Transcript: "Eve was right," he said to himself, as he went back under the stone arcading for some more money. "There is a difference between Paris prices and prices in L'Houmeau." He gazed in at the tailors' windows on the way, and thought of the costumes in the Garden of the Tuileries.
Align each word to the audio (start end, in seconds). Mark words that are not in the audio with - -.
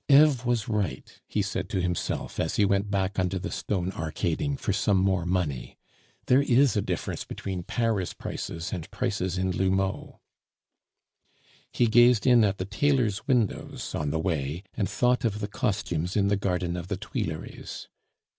"Eve 0.09 0.47
was 0.47 0.67
right," 0.67 1.21
he 1.27 1.43
said 1.43 1.69
to 1.69 1.79
himself, 1.79 2.39
as 2.39 2.55
he 2.55 2.65
went 2.65 2.89
back 2.89 3.19
under 3.19 3.37
the 3.37 3.51
stone 3.51 3.91
arcading 3.91 4.57
for 4.57 4.73
some 4.73 4.97
more 4.97 5.27
money. 5.27 5.77
"There 6.25 6.41
is 6.41 6.75
a 6.75 6.81
difference 6.81 7.23
between 7.23 7.61
Paris 7.61 8.15
prices 8.15 8.73
and 8.73 8.89
prices 8.89 9.37
in 9.37 9.51
L'Houmeau." 9.51 10.19
He 11.71 11.85
gazed 11.85 12.25
in 12.25 12.43
at 12.43 12.57
the 12.57 12.65
tailors' 12.65 13.27
windows 13.27 13.93
on 13.93 14.09
the 14.09 14.17
way, 14.17 14.63
and 14.73 14.89
thought 14.89 15.23
of 15.23 15.39
the 15.39 15.47
costumes 15.47 16.17
in 16.17 16.29
the 16.29 16.35
Garden 16.35 16.75
of 16.75 16.87
the 16.87 16.97
Tuileries. 16.97 17.87